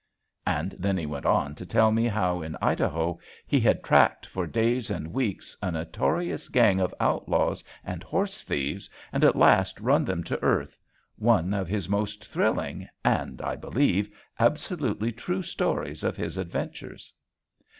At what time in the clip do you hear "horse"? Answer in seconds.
8.01-8.41